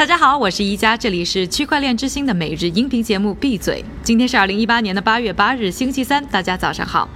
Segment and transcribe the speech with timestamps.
[0.00, 3.84] 大家好，我是宜佳，这里是区块链之星的每日音频节目《闭嘴》。
[4.02, 7.06] 今天是二零一八年的八月八日，星期三，大家早上好。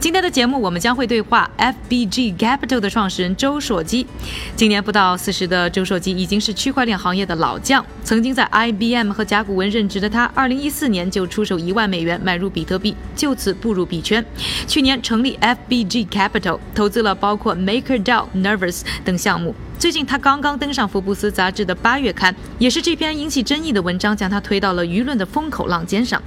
[0.00, 4.04] 今天的节目我们将会对话 FBG Capital 的创始人周硕基。
[4.56, 14.24] 今年不到四十的周硕基已经是区块链行业的老将，曾经在 IBM 和甲骨文任职的他，二零一四年就出手一万美元买入比特币，就此步入币圈。
[14.66, 19.54] 去年成立 FBG Capital，投资了包括 MakerDAO、Nervous 等项目。
[19.82, 26.22] 最近，他刚刚登上福布斯杂志的八月刊，也是这篇引起争议的文章将他推到了舆论的风口浪尖上。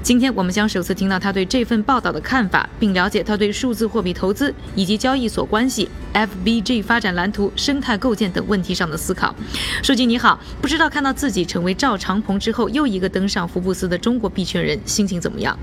[0.00, 9.34] 今天我们将首次听到他对这份报道的看法，并了解他对数字货币投资以及交易所关系、FBG 发展蓝图、生态构建等问题上的思考。
[9.82, 15.58] 书记你好，不知道看到自己成为赵长鹏之后又一个登上福布斯的中国币圈人，心情怎么样？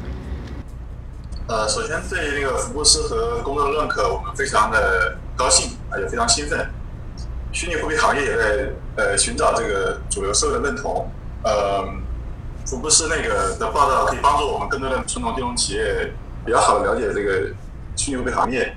[1.47, 6.67] 呃，首先对这个福布斯和公众的认可，我们非常的高兴，而且非常兴奋。
[7.57, 11.09] 虚拟货币行业也在呃寻找这个主流社会的认同。
[11.43, 11.83] 呃，
[12.67, 16.13] 福布斯那个的报道可以帮助我们更多的传统金融企业
[16.45, 17.49] 比较好的了解这个
[17.95, 18.71] 虚拟货币行业。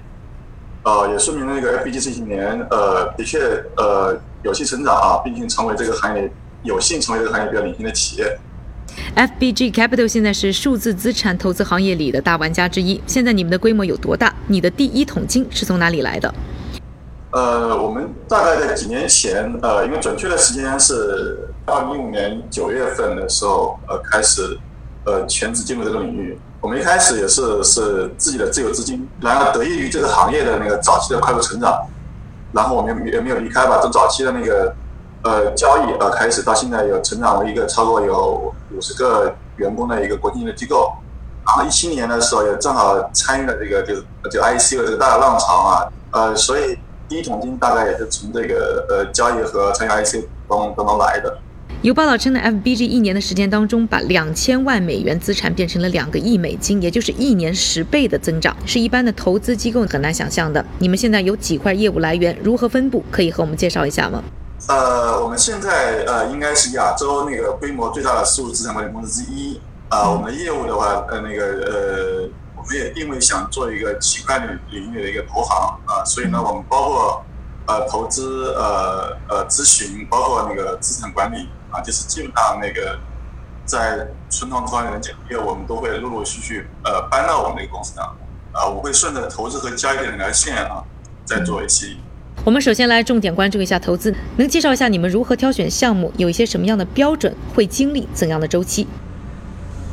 [0.82, 3.38] 呃，也说明那个 FBG 这些年呃的确
[3.76, 8.38] 呃有些成长啊，并且成为这个行业有幸成为这个行业比较领先的企业。
[9.14, 12.98] FBG Capital 现在是数字资产投资行业里的大玩家之一。
[13.06, 14.34] 现在你们的规模有多大？
[14.46, 16.34] 你的第一桶金是从哪里来的？
[17.32, 24.58] 呃，我们大概在几年前，呃，因为准确的时间是二零一五年九月份的时候，呃，开始，
[25.04, 26.36] 呃，全职进入这个领域。
[26.60, 31.72] 我们一开始也是是自己的自有资金，然后得益于这个行业的那个早期的快速成长，
[32.52, 33.78] 然后我们也没有离开吧。
[33.80, 34.74] 从早期的那个
[35.22, 40.92] 呃交易呃开始，到现在有成长为一个超过有五十个员工的一个国际性的机构。
[41.46, 43.94] 然后一七年的时候也正好参与了这个就
[44.28, 46.76] 就 ICO 这个大的浪潮啊，呃，所以。
[47.10, 51.38] 第一桶金大概也是从这个呃交易和参与 IC 当当中来的。
[51.82, 60.64] 有报道称呢，FBG 一年的时间当中，把两千万美元资产变成了两个亿美金，也就是一年十倍的增长，是一般的投资机构很难想象的。
[60.78, 63.02] 你们现在有几块业务来源，如何分布？
[63.10, 64.22] 可以和我们介绍一下吗？
[64.68, 69.60] 呃，我们现在呃应该是亚洲那个规模最大的数字资产管理公司之一。
[69.88, 72.28] 啊，我们的业务的话，呃那个呃。
[72.60, 77.24] 我们也定位想做一个区块链领域的一个投行啊，所以呢，我们包括
[77.66, 82.98] 呃投资、呃呃咨询，包括那个资产管理啊，就是基本上那个
[83.64, 85.00] 在存统方面的
[85.30, 88.16] 业务，我们都会陆陆续续呃搬到我们那个公司当中
[88.52, 88.68] 啊。
[88.68, 90.84] 我会顺着投资和交易的两条线啊，
[91.24, 91.96] 再做一期。
[92.44, 98.86] 我们首先来重点关注一下投资，能介绍一下你们如何挑选项目，有一些什么样的标准，会经历怎样的周期？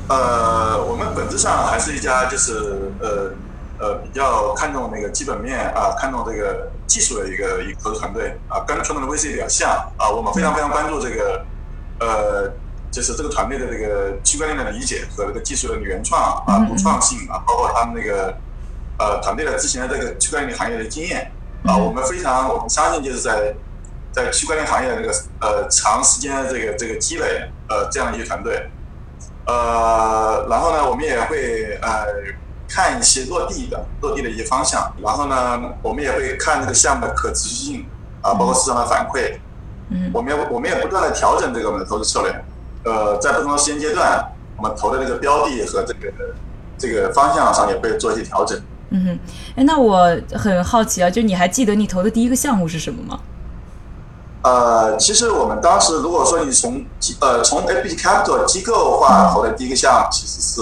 [0.10, 3.34] 呃，我们本质上还是一家就是呃
[3.80, 10.10] 呃比较看重那个基本面啊，看重这个技术的一个一个团队啊，跟传统的 VC 比较像啊。
[10.10, 11.46] 我们非常非常关注这个
[12.00, 12.50] 呃，
[12.90, 18.34] 就是这个团队的这个区块链的理解和这个技术的原创啊、独创性啊，包括他们那个
[18.98, 21.30] 呃团队的之前的这个区块链行业的经验
[21.66, 21.76] 啊。
[21.76, 23.54] 我们非常我们相信就是在
[24.14, 28.70] 在区块链行业的这个呃长时间的这个这个积累呃这样的一些团队。
[29.48, 32.06] 呃，然后呢，我们也会呃
[32.68, 37.86] 看一些落地的落地的一些方向，然后呢，我们也会看这个项目的可持续性
[38.22, 39.38] 啊，包括市场的反馈。
[39.90, 42.44] 嗯，我们也我们也不断的调整这个我们的投资策略。
[42.84, 44.22] 呃，在不同的时间阶段，
[44.58, 46.14] 我们投的这个标的和这个
[46.78, 48.60] 这个方向上也会做一些调整。
[48.90, 49.20] 嗯哼，
[49.56, 53.20] 哎，那我很好奇啊，就你还记得你投的第一个项目是什么吗？
[54.48, 60.62] 呃，其实我们当时如果说你从机呃从 A B Capital 机构化投的第一个项目，其实是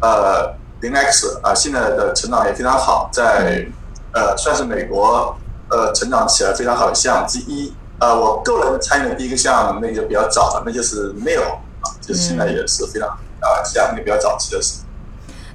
[0.00, 3.64] 呃零 X 啊，现在的成长也非常好，在
[4.12, 5.36] 呃算是美国
[5.70, 7.72] 呃成长起来非常好的项目之一。
[8.00, 11.44] 呃，我个人参与的第一个项目，那个比较早的，那就是 Mail
[11.82, 14.80] 啊，就是现在也是非常啊项目比较早期的事。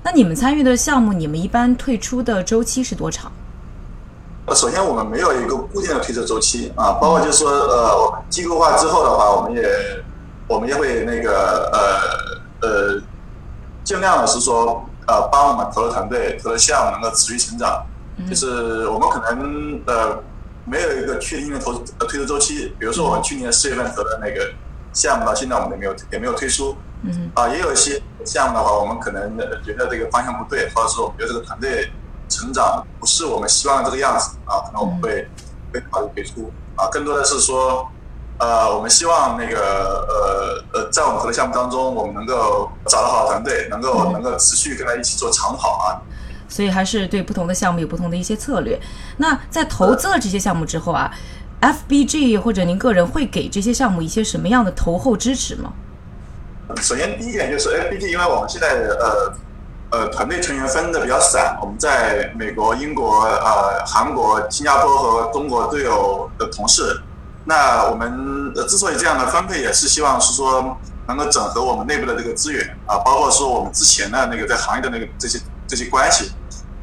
[0.03, 3.29] 那你们参与的项目，你们一般退出的周期是多长？
[4.53, 9.67] 首先，我们没有一个固定的推出周期啊，包括就是说，呃，机构化之后的话，我们也
[10.47, 11.69] 我们也会那个
[12.61, 13.01] 呃呃，
[13.83, 17.85] 尽量的是说，呃，帮我们投的团队投的项目能够持续成长。
[18.29, 20.21] 就是我们可能呃
[20.65, 24.51] 没有一个确定的投呃推出周期，比如说我们去年四月份投的那个
[24.93, 26.75] 项目到现在我们也没有也没有推出。
[27.03, 27.31] 嗯。
[27.33, 31.89] 啊，也有一些项目的话，我们可能觉得这个方向不对，或者说我们觉得这个团队。
[32.31, 35.27] 成长不是我们希望的这个样子啊，可能我们会
[35.73, 37.85] 会考虑退出啊，更多的是说，
[38.39, 45.99] 呃，我们希望那个呃呃，在我们合作项目当中，我们能够找到好的团队，能够能够持续跟他一起做长跑啊。
[46.47, 48.79] 所以还是对不同的项目有不同的一些策略。
[49.17, 51.09] 那在投资了这些项目之后啊
[51.61, 55.71] ，FBG 或者您个人会给这些项目一些什么样的投后支持吗？
[56.81, 59.33] 首先，第一点就是 FBG，因为我们现在呃
[59.91, 67.01] 呃团队成员分的比较散，我们在美国、英国、呃韩国、新加坡和中国都有的同事。
[67.43, 70.77] 那我们之所以这样的分配，也是希望是说
[71.07, 76.31] 能够整合我们内部的这个资源啊，包括说我们之前的那个在行业的那个这些这些关系，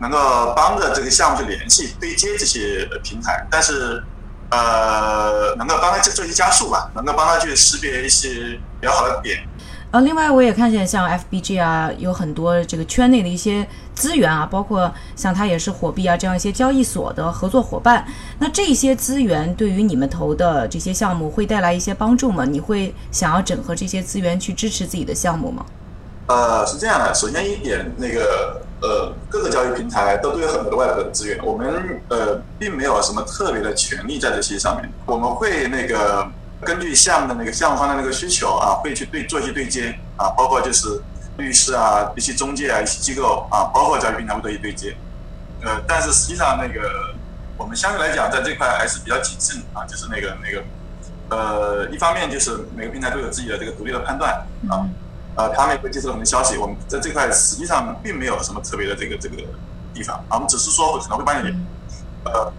[0.01, 4.03] 能够帮着这个项目去联系对接这些平台，但是
[4.51, 9.48] 呃能够帮他去做一些加速吧，能够帮他去识别一些比较好的点。
[9.91, 18.07] 呃，另外我也看见像 FBG 啊，有很多这个圈内的一些资源啊，包括像它也是火币啊这样一些交易所的合作伙伴。
[18.39, 22.45] 那这些资源对于你们投的这些项目会带来一些帮助吗？
[22.45, 25.65] 你会想要整合这些资源去支持自己的项目吗？
[26.27, 36.31] 呃，是这样的，首先一点，那个呃，各个交易平台都都有很多的外部的资源，我们呃并没有什么特别的权利在这些上面，我们会那个。
[36.63, 41.01] 根据项目的那个项目方的那个需求啊，会去对做一些对接啊，包括就是
[41.37, 44.97] 律师啊、一些中介啊、一些机构啊，包括交易平台会做一些对接。
[45.63, 47.15] 呃，但是实际上那个
[47.57, 50.65] 我们相对来讲在这块还是比较谨慎啊，就是那个那个
[51.31, 54.33] 呃，一方面就是每个平台都有自己的这个独立的判断
[54.69, 54.87] 啊，
[55.37, 59.37] 呃，他们也会接受我们的消息，我们在这块实际上并没有什么特别的这个这个
[59.95, 61.55] 地方啊，我们只是说可能会帮你
[62.25, 62.53] 呃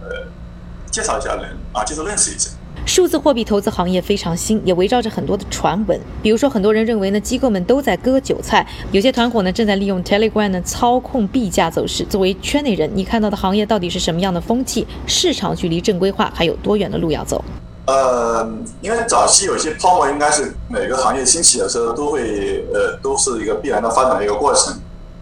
[0.90, 2.50] 介绍一下人啊，介绍认识一下。
[2.92, 5.96] 数字货币投资行业非常新，也围绕着很多的传闻。
[6.20, 12.04] 比如说，很多人认为呢，机构们都在割韭菜，有些团伙呢正在利用 Telegram 呢操控币价走势。
[12.06, 14.84] 作为圈内人，你看到的行业到底是什么样的风气？
[15.06, 17.44] 市场距离正规化还有多远的路要走？
[17.86, 24.74] 呃，因为早期有些泡沫，应该是每个行业兴起的时候都会呃都是一个必然的发展的一个过程。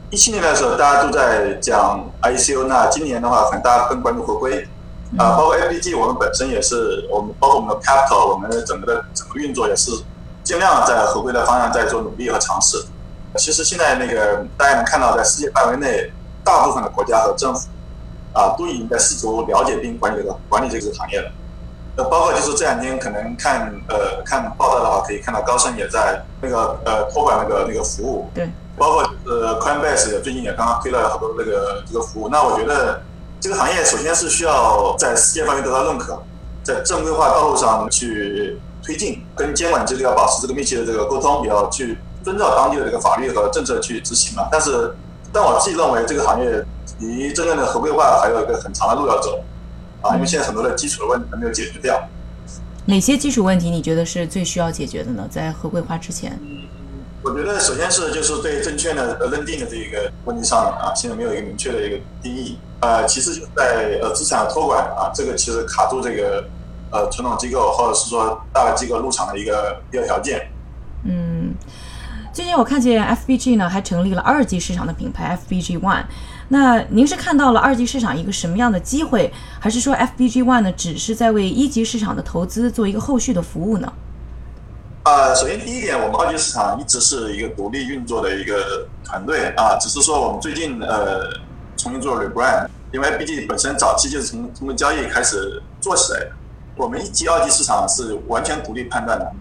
[0.09, 4.67] 一七年的时候，大家都在讲 ICO，那今年的话，可能大家更关注回归。
[5.16, 9.90] 啊，包括 FBG，我们本身也是，我们包括我们的 capital，我们整个的整个运作也是
[10.44, 12.84] 尽量在合规的方向在做努力和尝试。
[13.37, 16.12] 其实现在那个大家能看到，在世界范围内，
[16.44, 17.69] 大部分的国家和政府
[18.34, 21.31] 啊，都已经在试图了解并管理这个管理这个行业了。
[21.96, 28.31] 呃，包括就是这两天可能看呃看报道的话，可以看到高盛也在那个呃托管那个那个服务。
[28.34, 28.46] 对。
[28.76, 32.28] 包括呃 Coinbase 最近也刚刚推了好多那个这个服务。
[32.28, 33.00] 那我觉得。
[33.40, 36.20] 这个行业首先是需要在世界范围得到认可，
[36.62, 44.49] 在正规化道路上去推进，跟监管机构要保持这个密切的这个沟通，也要去遵照当地的这个法律和政策去执行嘛。
[44.50, 44.93] 但是，
[45.32, 46.64] 但我自己认为这个行业
[46.99, 49.41] 离真正的合规化还有一个很长的路要走，
[50.02, 51.96] 啊，因为现在很多的基础的问题还没有解决掉。
[52.87, 55.29] 哪些基础问题你觉得是最需要解决的呢？
[55.31, 56.41] 在合规化之前？
[57.23, 62.56] 我觉得首先是就是对证券的认定的这一个问题上面啊，现在没有一个明确的一个定义。
[62.81, 66.44] 呃，其次就是在呃资产托管啊，这个其实卡住这个
[66.93, 70.49] 呃传统机构或者是说大的机构入场的一个必要条件。
[71.05, 71.53] 嗯，
[72.32, 76.05] 最近我看见 FBG 呢还成立了二级市场的品牌 FBG One，
[76.50, 83.93] 那您是看到了二级市场一个什么样的机会，还是说 FBG One 呢只是在为一级市场的投资做一个后续的服务呢？
[85.04, 91.46] 呃，首先第一点，我们二级市场一直是一个独立运作的一个团队啊，只是说我们最近呃。
[91.80, 96.32] 重新做 rebrand，因为毕竟本身早期就是从通过交易开始做起来的。
[96.74, 99.32] 我们一级、二级市场是完全独立判断的。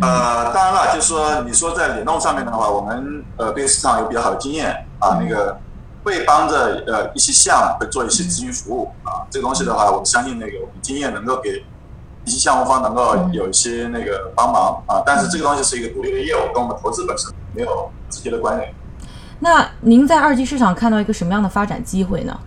[0.00, 5.58] 呃，当然了，就是说你说在联动上面的话，我们呃对市场有比较好的经验啊，那个
[6.04, 9.26] 会帮着呃一些项目会做一些咨询服务啊。
[9.28, 11.64] 这个东西的话，我相信那个我们经验能够给
[12.24, 15.02] 一些项目方能够有一些那个帮忙啊。
[15.04, 18.74] 但是这个东西是一个独立的业务，跟我们投资本身没有直接的关联。
[19.38, 22.38] 那您在二级市场看到一个什么样的发展机会呢？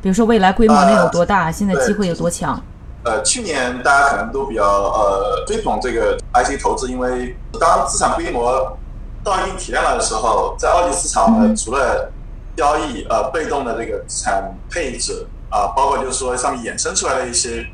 [0.00, 1.50] 比如说未来规模能有多大？
[1.50, 2.60] 现在机会有多强？
[3.04, 8.76] 呃，去年大家可能都比较呃追捧这个 IC 投资，因为当资产规模
[9.24, 12.10] 到一定体量的时候，在二级市场呢，除了
[12.56, 17.64] 交易呃被动的这个资产配置啊，包括就是说上面衍生出来的一些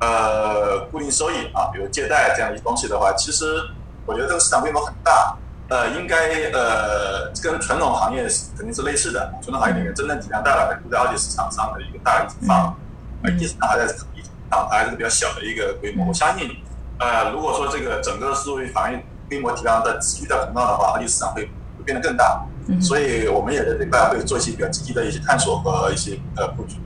[0.00, 3.62] 呃固定收益啊，比如借贷这样一些东西的话，其实
[4.06, 5.36] 我觉得这个市场规模很大。
[5.68, 8.26] 呃，应该呃，跟传统行业
[8.56, 9.32] 肯定是类似的。
[9.40, 12.76] 传统行业里面真正体量大的，都在二级市场上的一个大的一方，
[13.22, 16.08] 而一级市场还在一级市场它还是比较小的一个规模。
[16.08, 16.50] 我相信，
[16.98, 21.44] 呃，如果说这个整个数据行业规模体量在持续在膨胀的话，二级市场会
[21.78, 22.44] 会变得更大。
[22.80, 26.78] 所以我们也在这块会做一些比较积极的一些探索和一些呃布局。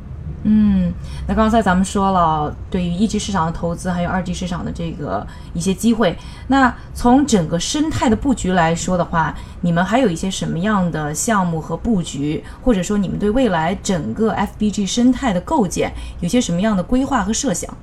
[0.47, 0.93] 嗯，
[1.27, 6.15] 那刚才咱们说了，对于一级市场的投资，还有二级市场的这个一些机会。
[6.49, 17.75] 那从整个生态的布局来说的话，你们还有一些什么样的项目和布局，或者说你们对未来整个 FBG 生态的构建有些什么样的规划和设想？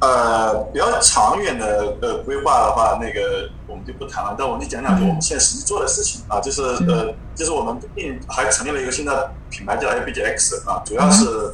[0.00, 4.34] 呃，比较长远的呃规划的话，那个我们就不谈了。
[4.38, 11.52] 但我们就讲讲就我们现在实际做的事情啊，就是呃，就是我们并还成立了一个新的品牌叫 ABGX 啊，主要是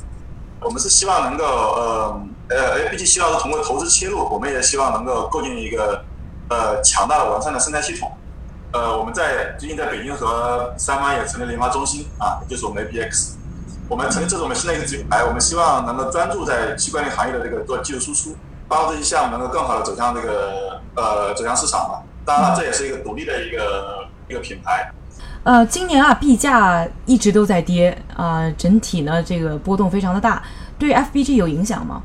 [0.61, 6.05] 我们是希望能够呃呃 ABG 希望是通过投资切入，我们也希望能够构建一个
[6.49, 8.13] 呃强大的完善的生态系统。
[8.73, 13.33] 呃，我们在最近在北京和三湾也成立了研发中心啊，就是我们 ABX。
[13.89, 22.03] 我们成立这是我们新的一个品牌，我们希望能够专注在区块链行业的这个做技术输出，帮助这些项目能够更好的走向这个呃走向市场嘛。
[22.25, 24.91] 当然了，这也是一个独立的一个一个品牌。
[25.45, 30.43] 呃，今年啊，币价一直都在跌啊，整体呢这个波动非常的大，
[30.77, 32.03] 对 FBG 有影响吗？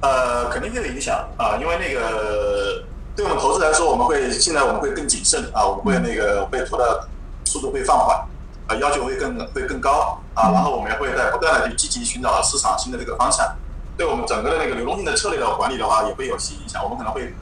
[0.00, 2.82] 呃，肯定会有影响啊，因为那个
[3.14, 7.06] 对我们投资来说，我们会现在我们会更谨慎啊，我们会那个会投的
[7.44, 8.18] 速度会放缓。
[8.66, 13.56] 啊，要求会更会更高啊，然后我们也会在不断的去积极寻找市场新的这个方向，
[13.96, 16.80] 对我们整个的那个流动性的策略的管理的话，也会有些影响。
[16.80, 17.34] 我们可能会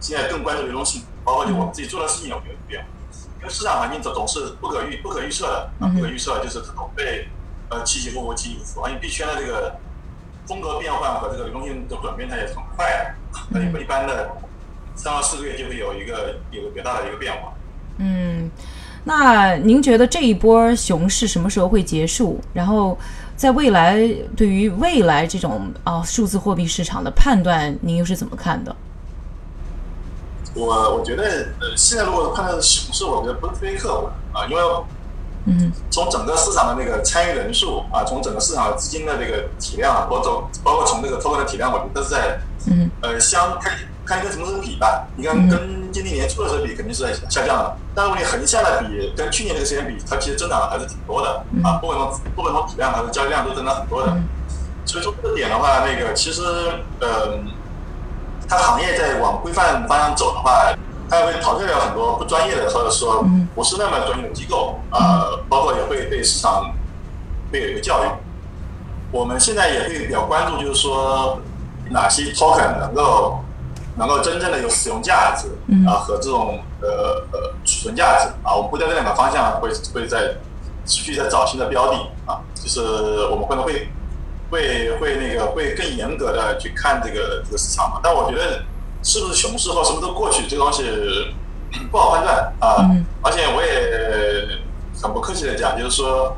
[0.00, 2.84] 现在更关注流动性，包括就我们自己做的事情有没有变，
[3.38, 5.70] 因为市场环境总总是不可预不可预测的。
[5.78, 7.28] 啊，不可预测就是可能会
[7.68, 9.76] 呃起起伏伏起起伏伏，而且币圈的这个
[10.48, 13.14] 风格变换和这个流动性的转变它也是很快
[13.52, 14.28] 的，那一般的
[14.96, 17.52] 三到四个月就会有一个有个比较大的一个变化。
[17.98, 18.50] 嗯。
[19.02, 22.38] 那您觉得这一波熊市什么时候会结束？
[22.52, 22.98] 然后，
[23.34, 23.96] 在未来
[24.36, 28.76] 对于未来这种啊数字货币市场的判断，您又是怎么看的？
[30.54, 30.66] 我
[30.96, 34.62] 我觉得，呃，现在如果判断熊市，我觉得不是特别客观啊，因为，
[35.46, 43.72] 嗯，从整个市场的那个参与人数啊，从整个市场资金的这个体量，包括包括从这个 token 的体量，我觉得是在，嗯，呃，相看
[44.04, 45.08] 看跟什么时候比吧？
[45.16, 45.79] 你看跟。
[45.92, 54.16] 今年年初的时候比肯定是在下降的，但如果你横向的比，跟去年这个时间比，它其实增长的还是挺多的啊，不管从不管从体量还是交易量都增长很多的。
[54.86, 56.42] 所以说这个点的话，那个其实
[57.00, 57.38] 呃，
[58.48, 60.72] 它行业在往规范方向走的话，
[61.08, 66.72] 它会淘汰掉很多不专业的或者说不是那么专业的机构啊，包括也会对市场
[67.52, 68.08] 会有一个教育。
[69.12, 71.38] 我们现在也会比较关注，就是说
[71.90, 73.44] 哪些 token 能够。
[74.00, 75.46] 能够真正的有使用价值
[75.86, 80.36] 啊和这种呃呃储存价值啊，我们会在这两个方向会会在
[80.86, 82.80] 持续在找新的标的啊，就是
[83.26, 83.88] 我们可能会
[84.50, 88.00] 会会那个会更严格的去看这个这个市场嘛。
[88.02, 88.62] 但我觉得
[89.02, 90.82] 是不是熊市或什么都过去，这个东西
[91.90, 92.88] 不好判断啊。
[93.20, 94.58] 而且我也
[95.02, 96.34] 很不客气的讲，就是说。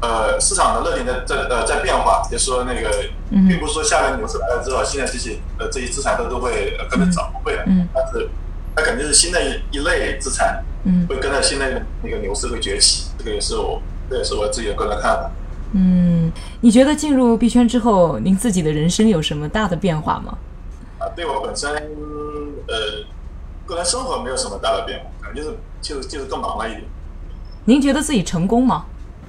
[0.00, 2.90] 呃，市场的热点在在呃在变化，就是说那个，
[3.30, 8.28] 并不是说下面牛市来了之后，现在这些呃这些资产都都会跟着涨，不会的，但是
[8.74, 15.30] 它肯定是新的一一类资产，嗯会跟着新的那个牛市会崛起，这个也是我这也是我自己的个人看法。
[15.72, 20.36] 嗯，你觉得进入币圈之后，您自己的人生有什么大的变化吗？
[20.98, 21.70] 啊，对我本身
[22.68, 23.04] 呃
[23.64, 26.84] 个人生活没有什么大的变化，就是就是就是更忙了一点。
[27.64, 28.84] 您觉得自己成功吗？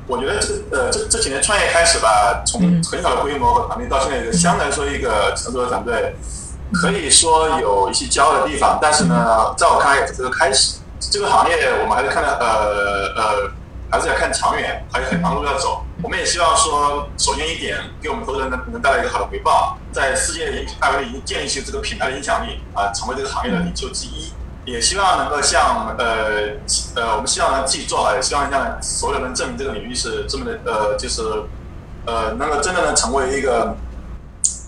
[0.07, 6.15] 我觉得这呃这这几年创业开始吧，从很小的规模和团队到现在一个相对来说一个成熟的团队，
[6.73, 10.77] 可以说有一些骄傲的地方，但是呢，在我看来也是个开始。
[10.99, 13.51] 这个行业我们还是看的呃呃，
[13.91, 15.83] 还是要看长远，还有很长路要走。
[16.01, 24.31] 我们也希望说，首先一点，给我们投资人能能带来一个好的回报，在世界范围内已经建立起这个品牌的影响力啊，成为这个行业的领袖之一。
[24.67, 26.51] 也希望能够像呃
[26.93, 31.21] 呃，我们希望能自己做好，也希望向所有人证明这个领域是这么的呃，就是
[32.05, 33.73] 呃，能够真的能成为一个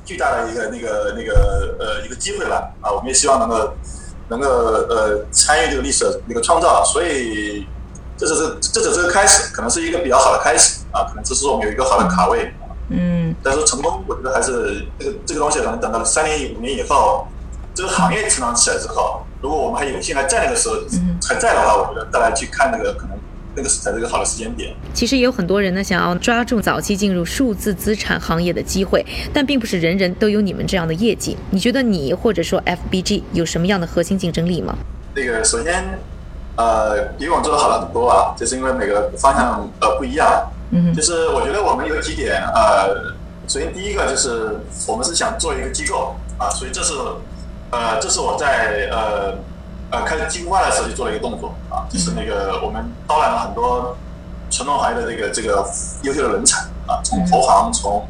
[0.06, 2.90] 巨大的一个那个那个呃一个机会吧啊！
[2.90, 3.74] 我们也希望能够
[4.30, 7.68] 能够呃参与这个历史的那个创造，所以
[8.18, 12.54] 这只是这只是个开始，可能是一个比较好的开始啊，可能只是我们有一个好的卡位
[12.88, 17.28] 嗯，但是成功，我觉得还是这个这个东西可能等到三年五年以后，
[17.76, 19.26] 这个行业成长起来之后。
[19.42, 20.76] 如果我们还有幸还在那个时候
[21.28, 23.18] 还在的话，我觉得再来去看那个可能
[23.56, 24.76] 那个才是一个好的时间点。
[24.94, 31.38] 其实也有很多人呢想要抓住早期进入数字资产行业的机会，但并不是人人都有你们这样的业绩。
[31.52, 34.76] 你觉得你或者说 FBG 有什么样的核心竞争力吗？
[35.16, 35.98] 那个首先，
[36.58, 40.52] 呃，比我们做的好了很多啊，就是因为每个方向呃不一样。
[40.72, 43.16] 嗯，就是我觉得我们有几点呃，
[43.48, 46.94] 首先第一个就是我们是想做一个机构啊，所以这是。
[47.72, 49.36] 呃，这是我在呃
[49.92, 53.96] 呃开始进化的时候就做了一个动作啊，就是那个我们招揽了很多
[54.50, 55.64] 传统行业的这个这个
[56.02, 58.08] 优秀的人才啊，从投行，从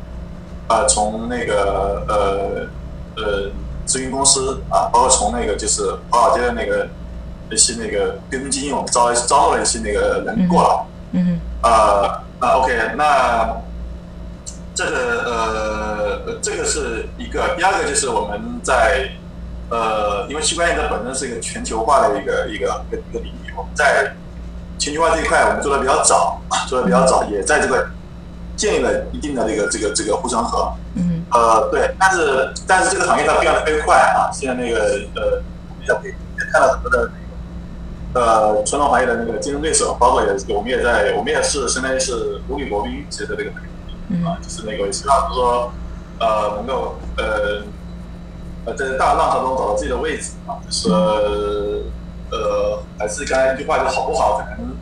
[0.69, 3.51] 呃从那个呃呃
[3.85, 6.87] 咨询公司啊，包括从那个就是华尔街的那个
[7.51, 11.19] 一些那个跟踪基金，我们招招募了一些那个人过来。
[11.19, 11.39] 嗯。
[11.63, 13.57] 呃，那 OK，那。
[14.75, 17.53] 这个呃，这个是一个。
[17.57, 19.09] 第二个就是我们在
[19.69, 24.13] 呃，因为区块链它本身是一个全球化的一个一个一个一个领域，我们在
[24.77, 27.89] 全球化这一块我们做的比较早，做的比较早，也在这个
[28.55, 30.73] 建立了一定的这个这个这个护城河。
[30.95, 31.23] 嗯。
[31.31, 34.79] 呃，对，但是但是这个行业它变得特别快啊，现在那个
[35.15, 35.41] 呃，
[35.81, 36.15] 也
[36.51, 37.11] 看到很多的。
[38.11, 43.51] 呃，传统行业的那个竞争对手，包括也我们也在，我们也是相当于是如履薄冰，其实这个
[44.27, 45.71] 啊，就是那个希望说，
[46.19, 47.61] 呃，能够呃
[48.69, 50.89] 呃在大浪潮中找到自己的位置啊，就是
[52.31, 54.75] 呃，还是刚才一句话，就好不好，可能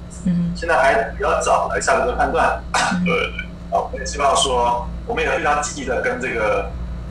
[0.56, 2.62] 现在还比较早来下这个判断。
[3.06, 6.70] 对 对，啊，我们也希望说，我们也非常积极的跟这个。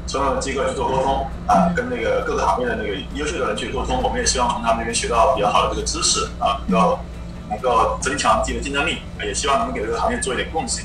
[0.09, 6.99] 所有的机构去做沟通啊，跟那个各个行业的那个优秀的人去沟通，我们也希望从他们那边学到比较好的这个知识啊，能够
[7.51, 10.85] 能够增强自己的竞争力，也希望能给这个行业做一点贡献。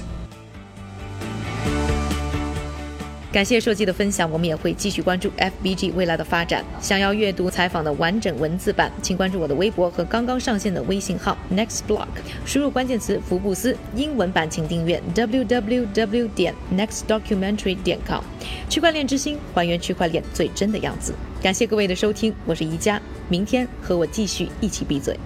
[3.32, 6.66] 感谢设计的分享，我们也会继续关注 FBG 未来的发展。
[6.82, 12.08] 想要阅读采访的完整文字版，请关注我的微博和刚刚上线的微信号 Next Block，
[12.46, 18.22] 输入关键词“福布斯”，英文版请订阅 www 点 nextdocumentary 点 com。
[18.70, 21.14] 区块链之星，还原区块链最真的样子。
[21.42, 25.18] 感谢各位的收听，我是宜佳，明天和我继续一起闭嘴。